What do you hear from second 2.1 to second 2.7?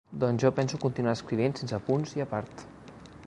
i a part?